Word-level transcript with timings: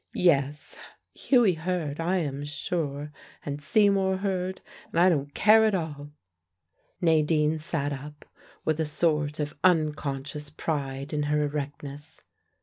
Yes: 0.15 0.79
Hughie 1.13 1.53
heard, 1.53 1.99
I 1.99 2.17
am 2.17 2.43
sure, 2.43 3.11
and 3.45 3.61
Seymour 3.61 4.17
heard, 4.17 4.61
and 4.89 4.99
I 4.99 5.09
don't 5.09 5.31
care 5.35 5.63
at 5.63 5.75
all." 5.75 6.09
Nadine 6.99 7.59
sat 7.59 7.93
up, 7.93 8.25
with 8.65 8.79
a 8.79 8.85
sort 8.87 9.39
of 9.39 9.53
unconscious 9.63 10.49
pride 10.49 11.13
in 11.13 11.21
her 11.29 11.43
erectness. 11.43 12.23